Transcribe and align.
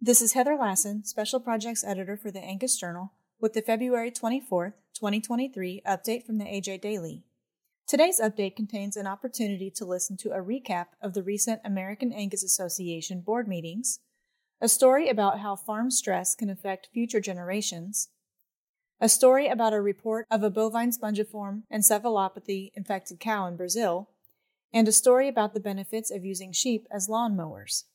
This 0.00 0.22
is 0.22 0.34
Heather 0.34 0.54
Lassen, 0.54 1.02
Special 1.02 1.40
Projects 1.40 1.82
Editor 1.82 2.16
for 2.16 2.30
the 2.30 2.38
Angus 2.38 2.78
Journal, 2.78 3.14
with 3.40 3.54
the 3.54 3.60
February 3.60 4.12
24th, 4.12 4.74
2023 4.94 5.82
update 5.84 6.24
from 6.24 6.38
the 6.38 6.44
AJ 6.44 6.80
Daily. 6.80 7.24
Today's 7.84 8.20
update 8.20 8.54
contains 8.54 8.96
an 8.96 9.08
opportunity 9.08 9.72
to 9.72 9.84
listen 9.84 10.16
to 10.18 10.30
a 10.30 10.40
recap 10.40 10.86
of 11.02 11.14
the 11.14 11.22
recent 11.24 11.60
American 11.64 12.12
Angus 12.12 12.44
Association 12.44 13.22
board 13.22 13.48
meetings, 13.48 13.98
a 14.60 14.68
story 14.68 15.08
about 15.08 15.40
how 15.40 15.56
farm 15.56 15.90
stress 15.90 16.36
can 16.36 16.48
affect 16.48 16.90
future 16.94 17.20
generations, 17.20 18.10
a 19.00 19.08
story 19.08 19.48
about 19.48 19.72
a 19.72 19.80
report 19.80 20.28
of 20.30 20.44
a 20.44 20.50
bovine 20.50 20.92
spongiform 20.92 21.64
encephalopathy 21.72 22.70
infected 22.76 23.18
cow 23.18 23.48
in 23.48 23.56
Brazil, 23.56 24.10
and 24.72 24.86
a 24.86 24.92
story 24.92 25.26
about 25.26 25.54
the 25.54 25.60
benefits 25.60 26.12
of 26.12 26.24
using 26.24 26.52
sheep 26.52 26.86
as 26.88 27.08
lawn 27.08 27.34
mowers. 27.34 27.86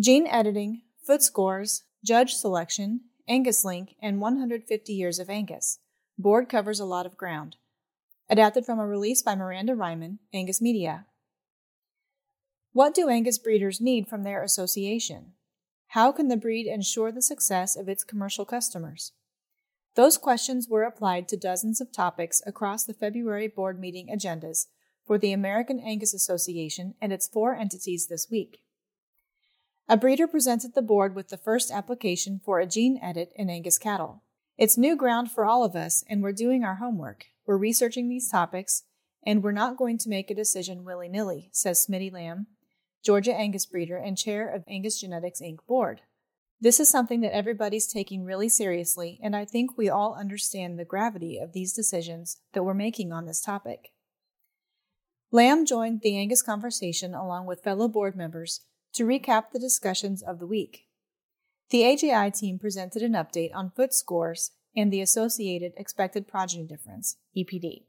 Gene 0.00 0.26
editing, 0.26 0.80
foot 1.04 1.22
scores, 1.22 1.84
judge 2.04 2.34
selection, 2.34 3.00
Angus 3.28 3.64
Link, 3.64 3.96
and 4.00 4.20
150 4.20 4.92
years 4.92 5.18
of 5.18 5.28
Angus. 5.28 5.78
Board 6.18 6.48
covers 6.48 6.80
a 6.80 6.84
lot 6.84 7.06
of 7.06 7.16
ground. 7.16 7.56
Adapted 8.28 8.64
from 8.64 8.78
a 8.78 8.86
release 8.86 9.22
by 9.22 9.34
Miranda 9.34 9.74
Reiman, 9.74 10.18
Angus 10.32 10.60
Media. 10.60 11.06
What 12.72 12.94
do 12.94 13.08
Angus 13.08 13.38
breeders 13.38 13.80
need 13.80 14.08
from 14.08 14.22
their 14.22 14.42
association? 14.42 15.32
How 15.88 16.12
can 16.12 16.28
the 16.28 16.36
breed 16.36 16.66
ensure 16.66 17.12
the 17.12 17.20
success 17.20 17.76
of 17.76 17.88
its 17.88 18.04
commercial 18.04 18.44
customers? 18.44 19.12
Those 19.94 20.16
questions 20.16 20.68
were 20.68 20.84
applied 20.84 21.28
to 21.28 21.36
dozens 21.36 21.80
of 21.80 21.92
topics 21.92 22.40
across 22.46 22.84
the 22.84 22.94
February 22.94 23.48
board 23.48 23.78
meeting 23.78 24.08
agendas 24.08 24.68
for 25.06 25.18
the 25.18 25.32
American 25.32 25.80
Angus 25.80 26.14
Association 26.14 26.94
and 27.02 27.12
its 27.12 27.28
four 27.28 27.54
entities 27.54 28.06
this 28.06 28.28
week. 28.30 28.62
A 29.92 29.96
breeder 29.98 30.26
presented 30.26 30.72
the 30.72 30.80
board 30.80 31.14
with 31.14 31.28
the 31.28 31.36
first 31.36 31.70
application 31.70 32.40
for 32.42 32.58
a 32.58 32.66
gene 32.66 32.98
edit 33.02 33.30
in 33.36 33.50
Angus 33.50 33.76
cattle. 33.76 34.22
It's 34.56 34.78
new 34.78 34.96
ground 34.96 35.30
for 35.30 35.44
all 35.44 35.64
of 35.64 35.76
us, 35.76 36.02
and 36.08 36.22
we're 36.22 36.32
doing 36.32 36.64
our 36.64 36.76
homework. 36.76 37.26
We're 37.44 37.58
researching 37.58 38.08
these 38.08 38.30
topics, 38.30 38.84
and 39.26 39.42
we're 39.42 39.52
not 39.52 39.76
going 39.76 39.98
to 39.98 40.08
make 40.08 40.30
a 40.30 40.34
decision 40.34 40.86
willy 40.86 41.10
nilly, 41.10 41.50
says 41.52 41.86
Smitty 41.86 42.10
Lamb, 42.10 42.46
Georgia 43.04 43.34
Angus 43.34 43.66
breeder 43.66 43.98
and 43.98 44.16
chair 44.16 44.48
of 44.48 44.64
Angus 44.66 44.98
Genetics 44.98 45.42
Inc. 45.42 45.58
board. 45.68 46.00
This 46.58 46.80
is 46.80 46.88
something 46.88 47.20
that 47.20 47.36
everybody's 47.36 47.86
taking 47.86 48.24
really 48.24 48.48
seriously, 48.48 49.20
and 49.22 49.36
I 49.36 49.44
think 49.44 49.76
we 49.76 49.90
all 49.90 50.14
understand 50.14 50.78
the 50.78 50.86
gravity 50.86 51.36
of 51.36 51.52
these 51.52 51.74
decisions 51.74 52.40
that 52.54 52.62
we're 52.62 52.72
making 52.72 53.12
on 53.12 53.26
this 53.26 53.42
topic. 53.42 53.90
Lamb 55.30 55.66
joined 55.66 56.00
the 56.00 56.16
Angus 56.16 56.40
conversation 56.40 57.12
along 57.12 57.44
with 57.44 57.62
fellow 57.62 57.88
board 57.88 58.16
members 58.16 58.62
to 58.94 59.04
recap 59.04 59.50
the 59.52 59.58
discussions 59.58 60.22
of 60.22 60.38
the 60.38 60.46
week. 60.46 60.86
The 61.70 61.84
AJI 61.84 62.30
team 62.30 62.58
presented 62.58 63.02
an 63.02 63.12
update 63.12 63.54
on 63.54 63.70
foot 63.70 63.94
scores 63.94 64.50
and 64.76 64.92
the 64.92 65.00
associated 65.00 65.72
expected 65.76 66.28
progeny 66.28 66.64
difference, 66.64 67.16
EPD. 67.36 67.84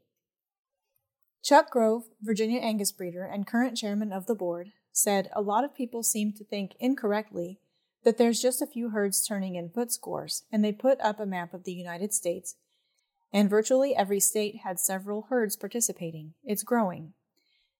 Chuck 1.42 1.70
Grove, 1.70 2.04
Virginia 2.22 2.60
Angus 2.60 2.92
breeder 2.92 3.24
and 3.24 3.46
current 3.46 3.76
chairman 3.76 4.12
of 4.12 4.26
the 4.26 4.34
board, 4.34 4.72
said 4.92 5.28
a 5.34 5.42
lot 5.42 5.64
of 5.64 5.74
people 5.74 6.02
seem 6.02 6.32
to 6.32 6.44
think 6.44 6.72
incorrectly 6.80 7.58
that 8.04 8.16
there's 8.16 8.40
just 8.40 8.62
a 8.62 8.66
few 8.66 8.90
herds 8.90 9.26
turning 9.26 9.54
in 9.54 9.68
foot 9.68 9.92
scores, 9.92 10.44
and 10.52 10.64
they 10.64 10.72
put 10.72 11.00
up 11.00 11.18
a 11.20 11.26
map 11.26 11.52
of 11.52 11.64
the 11.64 11.72
United 11.72 12.14
States, 12.14 12.56
and 13.32 13.50
virtually 13.50 13.94
every 13.94 14.20
state 14.20 14.60
had 14.64 14.78
several 14.78 15.26
herds 15.28 15.56
participating. 15.56 16.34
It's 16.44 16.62
growing. 16.62 17.12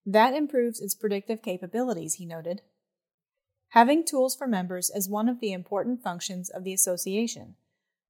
That 0.04 0.34
improves 0.34 0.80
its 0.80 0.94
predictive 0.94 1.40
capabilities, 1.40 2.14
he 2.14 2.26
noted. 2.26 2.62
Having 3.74 4.04
tools 4.04 4.36
for 4.36 4.46
members 4.46 4.88
is 4.94 5.08
one 5.08 5.28
of 5.28 5.40
the 5.40 5.52
important 5.52 6.00
functions 6.00 6.48
of 6.48 6.62
the 6.62 6.72
association, 6.72 7.56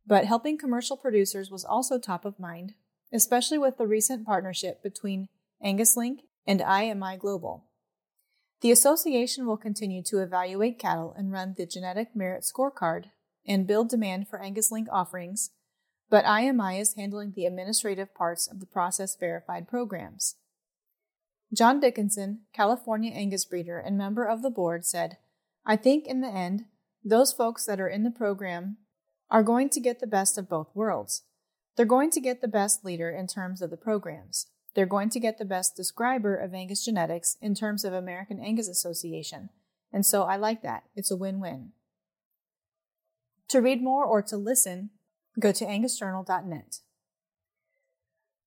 but 0.07 0.27
helping 0.27 0.59
commercial 0.59 0.95
producers 0.95 1.51
was 1.51 1.65
also 1.65 1.99
top 1.99 2.27
of 2.27 2.39
mind, 2.39 2.75
especially 3.15 3.57
with 3.57 3.79
the 3.79 3.87
recent 3.87 4.27
partnership 4.27 4.83
between 4.83 5.31
AngusLink 5.65 6.19
and 6.47 6.61
IMI 6.61 7.19
Global. 7.19 7.65
The 8.61 8.73
association 8.73 9.47
will 9.47 9.57
continue 9.57 10.03
to 10.03 10.19
evaluate 10.19 10.79
cattle 10.79 11.15
and 11.17 11.33
run 11.33 11.55
the 11.57 11.65
genetic 11.65 12.15
merit 12.15 12.43
scorecard 12.43 13.07
and 13.47 13.67
build 13.67 13.89
demand 13.89 14.29
for 14.29 14.39
AngusLink 14.39 14.89
offerings, 14.93 15.49
but 16.11 16.27
IMI 16.27 16.79
is 16.79 16.93
handling 16.93 17.33
the 17.35 17.47
administrative 17.47 18.15
parts 18.15 18.47
of 18.47 18.61
the 18.61 18.67
process 18.67 19.17
verified 19.17 19.67
programs. 19.67 20.35
John 21.55 21.81
Dickinson, 21.81 22.41
California 22.53 23.13
Angus 23.15 23.47
breeder 23.47 23.79
and 23.79 23.97
member 23.97 24.27
of 24.27 24.43
the 24.43 24.51
board, 24.51 24.85
said, 24.85 25.17
I 25.67 25.77
think 25.77 26.07
in 26.07 26.21
the 26.21 26.29
end, 26.29 26.67
those 27.05 27.33
folks 27.33 27.65
that 27.67 27.81
are 27.81 27.89
in 27.89 28.03
the 28.03 28.11
program 28.11 28.79
are 29.31 29.43
going 29.43 29.69
to 29.71 29.81
get 29.81 30.01
the 30.01 30.07
best 30.07 30.37
of 30.39 30.49
both 30.49 30.69
worlds. 30.75 31.23
They're 31.77 31.87
going 31.87 32.11
to 32.11 32.21
get 32.21 32.41
the 32.41 32.49
best 32.49 32.85
leader 32.85 33.11
in 33.11 33.27
terms 33.27 33.61
of 33.61 33.71
the 33.71 33.77
programs. 33.77 34.47
They're 34.75 34.87
going 34.87 35.11
to 35.11 35.21
get 35.21 35.39
the 35.39 35.45
best 35.45 35.77
describer 35.77 36.37
of 36.37 36.55
Angus 36.55 36.85
genetics 36.85 37.37
in 37.41 37.55
terms 37.55 37.85
of 37.85 37.93
American 37.93 38.41
Angus 38.41 38.69
Association. 38.69 39.51
And 39.93 40.05
so 40.05 40.25
I 40.25 40.37
like 40.37 40.63
that. 40.63 40.85
It's 40.95 41.11
a 41.11 41.17
win 41.17 41.41
win. 41.41 41.73
To 43.49 43.61
read 43.61 43.83
more 43.83 44.05
or 44.05 44.23
to 44.23 44.37
listen, 44.37 44.91
go 45.39 45.53
to 45.53 45.65
angusjournal.net. 45.65 46.81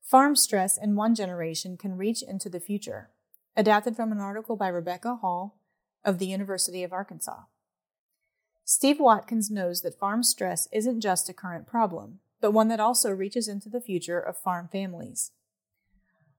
Farm 0.04 0.36
stress 0.36 0.78
in 0.78 0.96
one 0.96 1.16
generation 1.16 1.78
can 1.78 1.98
reach 1.98 2.22
into 2.22 2.50
the 2.50 2.60
future. 2.60 3.10
Adapted 3.56 3.96
from 3.96 4.12
an 4.12 4.20
article 4.20 4.56
by 4.56 4.68
Rebecca 4.68 5.16
Hall 5.16 5.58
of 6.08 6.18
the 6.18 6.26
University 6.26 6.84
of 6.84 6.94
Arkansas. 6.94 7.42
Steve 8.64 9.00
Watkins 9.00 9.52
knows 9.52 9.82
that 9.82 10.00
farm 10.00 10.24
stress 10.24 10.68
isn't 10.72 11.02
just 11.02 11.30
a 11.30 11.34
current 11.34 11.68
problem, 11.68 12.20
but 12.40 12.52
one 12.52 12.70
that 12.70 12.80
also 12.80 13.12
reaches 13.12 13.48
into 13.48 13.70
the 13.70 13.82
future 13.82 14.20
of 14.20 14.38
farm 14.38 14.70
families. 14.72 15.32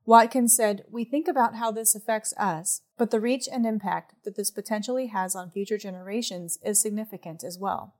Watkins 0.06 0.56
said, 0.56 0.84
We 0.90 1.04
think 1.04 1.28
about 1.28 1.56
how 1.56 1.70
this 1.70 1.94
affects 1.94 2.32
us, 2.38 2.80
but 2.96 3.10
the 3.10 3.20
reach 3.20 3.46
and 3.50 3.66
impact 3.66 4.14
that 4.24 4.36
this 4.36 4.50
potentially 4.50 5.08
has 5.08 5.36
on 5.36 5.50
future 5.50 5.76
generations 5.76 6.58
is 6.64 6.80
significant 6.80 7.44
as 7.44 7.58
well. 7.58 7.94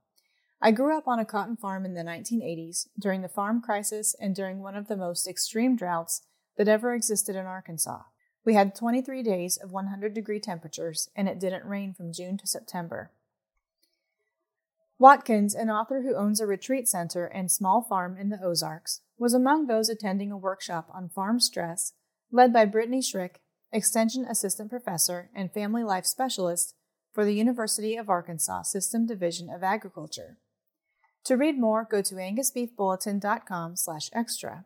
I 0.62 0.70
grew 0.70 0.96
up 0.96 1.06
on 1.06 1.18
a 1.18 1.26
cotton 1.26 1.56
farm 1.56 1.84
in 1.84 1.92
the 1.92 2.02
1980s 2.02 2.86
during 2.98 3.20
the 3.20 3.28
farm 3.28 3.60
crisis 3.60 4.16
and 4.18 4.34
during 4.34 4.60
one 4.60 4.74
of 4.74 4.88
the 4.88 4.96
most 4.96 5.28
extreme 5.28 5.76
droughts 5.76 6.22
that 6.56 6.66
ever 6.66 6.94
existed 6.94 7.36
in 7.36 7.44
Arkansas. 7.44 8.00
We 8.48 8.54
had 8.54 8.74
23 8.74 9.22
days 9.22 9.58
of 9.58 9.72
100 9.72 10.14
degree 10.14 10.40
temperatures, 10.40 11.10
and 11.14 11.28
it 11.28 11.38
didn't 11.38 11.68
rain 11.68 11.92
from 11.92 12.14
June 12.14 12.38
to 12.38 12.46
September. 12.46 13.10
Watkins, 14.98 15.54
an 15.54 15.68
author 15.68 16.00
who 16.00 16.16
owns 16.16 16.40
a 16.40 16.46
retreat 16.46 16.88
center 16.88 17.26
and 17.26 17.50
small 17.50 17.82
farm 17.82 18.16
in 18.16 18.30
the 18.30 18.42
Ozarks, 18.42 19.02
was 19.18 19.34
among 19.34 19.66
those 19.66 19.90
attending 19.90 20.32
a 20.32 20.38
workshop 20.38 20.88
on 20.94 21.10
farm 21.10 21.40
stress 21.40 21.92
led 22.32 22.50
by 22.50 22.64
Brittany 22.64 23.00
Schrick, 23.00 23.42
Extension 23.70 24.24
Assistant 24.24 24.70
Professor 24.70 25.28
and 25.34 25.52
Family 25.52 25.84
Life 25.84 26.06
Specialist 26.06 26.74
for 27.12 27.26
the 27.26 27.34
University 27.34 27.96
of 27.96 28.08
Arkansas 28.08 28.62
System 28.62 29.06
Division 29.06 29.50
of 29.50 29.62
Agriculture. 29.62 30.38
To 31.24 31.36
read 31.36 31.60
more, 31.60 31.84
go 31.84 32.00
to 32.00 32.14
angusbeefbulletin.com 32.14 33.76
slash 33.76 34.08
extra. 34.14 34.64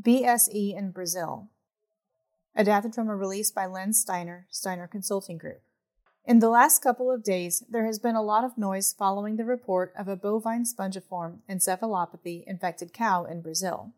BSE 0.00 0.78
in 0.78 0.92
Brazil. 0.92 1.48
Adapted 2.56 2.94
from 2.94 3.08
a 3.08 3.16
release 3.16 3.50
by 3.50 3.66
Len 3.66 3.92
Steiner, 3.92 4.46
Steiner 4.50 4.88
Consulting 4.88 5.38
Group. 5.38 5.62
In 6.24 6.40
the 6.40 6.48
last 6.48 6.82
couple 6.82 7.10
of 7.10 7.22
days, 7.22 7.62
there 7.70 7.86
has 7.86 7.98
been 7.98 8.16
a 8.16 8.22
lot 8.22 8.44
of 8.44 8.58
noise 8.58 8.92
following 8.92 9.36
the 9.36 9.44
report 9.44 9.92
of 9.96 10.08
a 10.08 10.16
bovine 10.16 10.64
spongiform 10.64 11.38
encephalopathy 11.48 12.44
infected 12.46 12.92
cow 12.92 13.24
in 13.24 13.40
Brazil. 13.40 13.92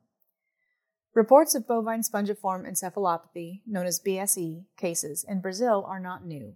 Reports 1.15 1.55
of 1.55 1.67
bovine 1.67 2.03
spongiform 2.03 2.67
encephalopathy, 2.67 3.61
known 3.67 3.87
as 3.87 4.01
BSE, 4.01 4.65
cases 4.77 5.25
in 5.29 5.41
Brazil 5.41 5.85
are 5.87 6.01
not 6.01 6.25
new. 6.25 6.55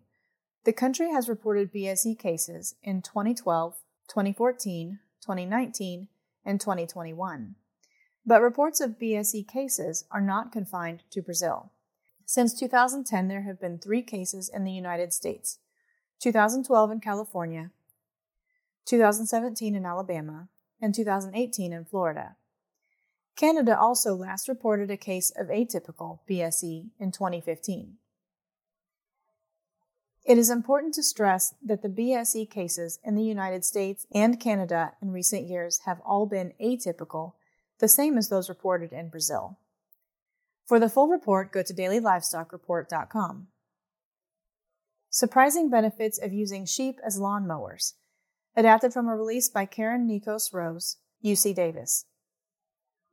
The 0.65 0.73
country 0.73 1.11
has 1.11 1.29
reported 1.29 1.73
BSE 1.73 2.19
cases 2.19 2.75
in 2.83 3.03
2012, 3.03 3.75
2014, 4.09 4.99
2019, 5.21 6.09
and 6.45 6.61
2021. 6.61 7.55
But 8.25 8.43
reports 8.43 8.81
of 8.81 8.99
BSE 8.99 9.47
cases 9.47 10.05
are 10.11 10.21
not 10.21 10.53
confined 10.53 11.03
to 11.11 11.23
Brazil. 11.23 11.71
Since 12.29 12.59
2010, 12.59 13.29
there 13.29 13.43
have 13.43 13.61
been 13.61 13.79
three 13.79 14.03
cases 14.03 14.51
in 14.53 14.65
the 14.65 14.73
United 14.73 15.13
States 15.13 15.61
2012 16.21 16.91
in 16.91 17.01
California, 17.01 17.71
2017 18.85 19.77
in 19.77 19.87
Alabama, 19.87 20.49
and 20.83 20.93
2018 20.93 21.73
in 21.73 21.85
Florida. 21.85 22.35
Canada 23.37 23.79
also 23.79 24.15
last 24.17 24.49
reported 24.49 24.91
a 24.91 24.97
case 24.97 25.31
of 25.37 25.49
atypical 25.49 26.19
BSE 26.29 26.89
in 26.99 27.13
2015. 27.13 27.99
It 30.25 30.39
is 30.39 30.51
important 30.51 30.95
to 30.95 31.05
stress 31.05 31.55
that 31.65 31.83
the 31.83 31.89
BSE 31.89 32.51
cases 32.51 32.99
in 33.05 33.15
the 33.15 33.23
United 33.23 33.65
States 33.65 34.05
and 34.13 34.41
Canada 34.41 34.95
in 35.01 35.13
recent 35.13 35.47
years 35.47 35.83
have 35.85 36.01
all 36.05 36.27
been 36.27 36.55
atypical, 36.61 37.35
the 37.79 37.87
same 37.87 38.19
as 38.19 38.29
those 38.29 38.49
reported 38.49 38.93
in 38.93 39.11
Brazil. 39.11 39.59
For 40.67 40.81
the 40.81 40.89
full 40.89 41.09
report, 41.09 41.53
go 41.53 41.63
to 41.63 41.73
dailylivestockreport.com. 41.73 43.47
Surprising 45.11 45.71
Benefits 45.71 46.19
of 46.19 46.33
Using 46.33 46.67
Sheep 46.67 46.97
as 47.07 47.21
Lawn 47.21 47.47
Mowers. 47.47 47.95
Adapted 48.57 48.93
from 48.93 49.07
a 49.07 49.17
release 49.17 49.49
by 49.49 49.65
Karen 49.65 50.09
Nikos 50.09 50.53
Rose, 50.53 50.97
UC 51.25 51.55
Davis. 51.55 52.07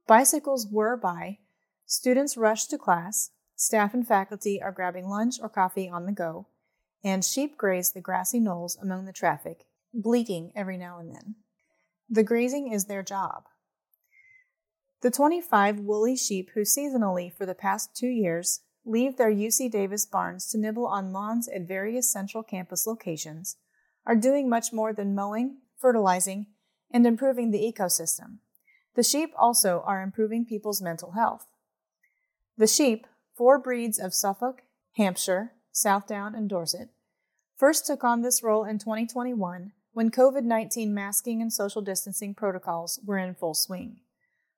Bicycles 0.08 0.68
whir 0.68 0.98
by, 0.98 1.38
students 1.86 2.36
rush 2.36 2.66
to 2.66 2.78
class, 2.78 3.30
staff 3.56 3.94
and 3.94 4.08
faculty 4.08 4.62
are 4.62 4.72
grabbing 4.72 5.08
lunch 5.08 5.36
or 5.42 5.48
coffee 5.48 5.88
on 5.88 6.06
the 6.06 6.12
go, 6.12 6.48
and 7.04 7.24
sheep 7.24 7.56
graze 7.56 7.92
the 7.92 8.02
grassy 8.02 8.40
knolls 8.40 8.78
among 8.82 9.06
the 9.06 9.14
traffic, 9.14 9.66
bleating 9.94 10.52
every 10.56 10.78
now 10.78 10.98
and 10.98 11.14
then. 11.14 11.36
The 12.10 12.24
grazing 12.24 12.72
is 12.74 12.86
their 12.86 13.04
job. 13.04 13.44
The 15.04 15.12
25 15.12 15.82
woolly 15.82 16.16
sheep 16.16 16.52
who 16.54 16.62
seasonally 16.62 17.30
for 17.34 17.46
the 17.46 17.54
past 17.54 17.94
two 17.94 18.08
years 18.08 18.62
leave 18.86 19.18
their 19.18 19.34
UC 19.34 19.70
Davis 19.70 20.06
barns 20.06 20.48
to 20.48 20.58
nibble 20.58 20.88
on 20.88 21.12
lawns 21.12 21.50
at 21.50 21.68
various 21.68 22.10
central 22.10 22.42
campus 22.42 22.88
locations 22.88 23.58
are 24.06 24.16
doing 24.16 24.48
much 24.48 24.72
more 24.72 24.94
than 24.94 25.14
mowing, 25.14 25.58
fertilizing, 25.78 26.48
and 26.90 27.06
improving 27.06 27.52
the 27.52 27.60
ecosystem. 27.60 28.38
The 28.96 29.04
sheep 29.04 29.34
also 29.38 29.84
are 29.86 30.02
improving 30.02 30.46
people's 30.46 30.82
mental 30.82 31.12
health. 31.12 31.48
The 32.58 32.66
sheep, 32.66 33.06
four 33.36 33.60
breeds 33.60 34.00
of 34.00 34.14
Suffolk, 34.14 34.62
Hampshire, 34.96 35.52
Southdown, 35.74 36.34
and 36.34 36.48
Dorset, 36.50 36.92
first 37.58 37.86
took 37.86 38.06
on 38.06 38.22
this 38.22 38.42
role 38.42 38.64
in 38.64 38.80
2021 38.80 39.74
when 39.92 40.12
COVID 40.12 40.44
19 40.44 40.94
masking 40.94 41.42
and 41.42 41.52
social 41.52 41.82
distancing 41.82 42.34
protocols 42.34 43.02
were 43.04 43.18
in 43.18 43.36
full 43.36 43.54
swing. 43.54 44.00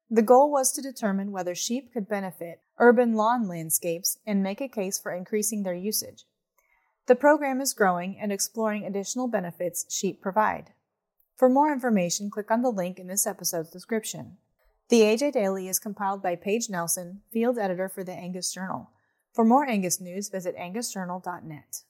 The 0.09 0.21
goal 0.21 0.51
was 0.51 0.71
to 0.73 0.81
determine 0.81 1.31
whether 1.31 1.55
sheep 1.55 1.91
could 1.91 2.07
benefit 2.07 2.61
urban 2.77 3.15
lawn 3.15 3.47
landscapes 3.47 4.19
and 4.25 4.43
make 4.43 4.61
a 4.61 4.67
case 4.67 4.99
for 4.99 5.11
increasing 5.11 5.63
their 5.63 5.73
usage. 5.73 6.25
The 7.07 7.15
program 7.15 7.61
is 7.61 7.73
growing 7.73 8.17
and 8.19 8.31
exploring 8.31 8.85
additional 8.85 9.27
benefits 9.27 9.85
sheep 9.93 10.21
provide. 10.21 10.73
For 11.35 11.49
more 11.49 11.71
information, 11.71 12.29
click 12.29 12.51
on 12.51 12.61
the 12.61 12.69
link 12.69 12.99
in 12.99 13.07
this 13.07 13.27
episode's 13.27 13.71
description. 13.71 14.37
The 14.89 15.01
AJ 15.01 15.33
Daily 15.33 15.67
is 15.67 15.79
compiled 15.79 16.21
by 16.21 16.35
Paige 16.35 16.69
Nelson, 16.69 17.21
field 17.31 17.57
editor 17.57 17.89
for 17.89 18.03
the 18.03 18.13
Angus 18.13 18.53
Journal. 18.53 18.91
For 19.33 19.43
more 19.43 19.67
Angus 19.67 19.99
news, 19.99 20.29
visit 20.29 20.55
angusjournal.net. 20.55 21.81